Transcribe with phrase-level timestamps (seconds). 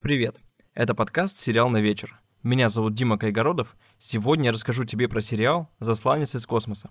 [0.00, 0.36] Привет!
[0.74, 2.20] Это подкаст «Сериал на вечер».
[2.44, 3.76] Меня зовут Дима Кайгородов.
[3.98, 6.88] Сегодня я расскажу тебе про сериал «Засланец из космоса».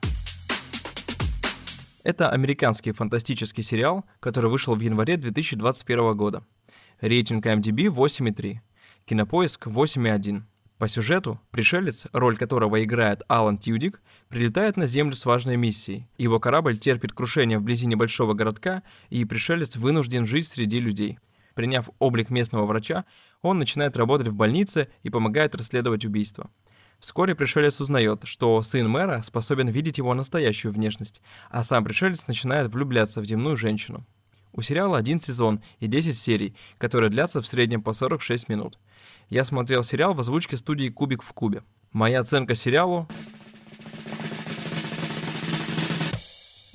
[2.04, 6.46] Это американский фантастический сериал, который вышел в январе 2021 года.
[7.00, 8.58] Рейтинг IMDb 8,3.
[9.06, 10.42] Кинопоиск 8,1.
[10.78, 16.10] По сюжету, пришелец, роль которого играет Алан Тьюдик, прилетает на Землю с важной миссией.
[16.18, 21.20] Его корабль терпит крушение вблизи небольшого городка, и пришелец вынужден жить среди людей–
[21.58, 23.04] Приняв облик местного врача,
[23.42, 26.52] он начинает работать в больнице и помогает расследовать убийство.
[27.00, 32.72] Вскоре пришелец узнает, что сын мэра способен видеть его настоящую внешность, а сам пришелец начинает
[32.72, 34.06] влюбляться в земную женщину.
[34.54, 38.78] У сериала один сезон и 10 серий, которые длятся в среднем по 46 минут.
[39.28, 41.64] Я смотрел сериал в озвучке студии «Кубик в кубе».
[41.92, 43.08] Моя оценка сериалу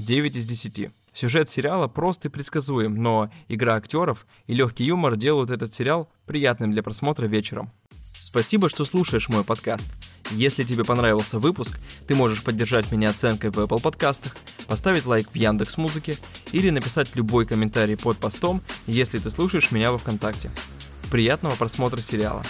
[0.01, 0.91] 9 из 10.
[1.15, 6.73] Сюжет сериала прост и предсказуем, но игра актеров и легкий юмор делают этот сериал приятным
[6.73, 7.71] для просмотра вечером.
[8.13, 9.87] Спасибо, что слушаешь мой подкаст.
[10.31, 14.35] Если тебе понравился выпуск, ты можешь поддержать меня оценкой в Apple подкастах,
[14.67, 16.17] поставить лайк в Яндекс Музыке
[16.53, 20.51] или написать любой комментарий под постом, если ты слушаешь меня во Вконтакте.
[21.11, 22.43] Приятного просмотра сериала.